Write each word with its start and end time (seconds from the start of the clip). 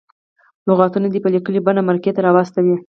لغتونه 0.67 1.07
دې 1.09 1.19
په 1.23 1.29
لیکلې 1.33 1.59
بڼه 1.65 1.81
مرکې 1.89 2.11
ته 2.15 2.21
راواستوي. 2.25 2.75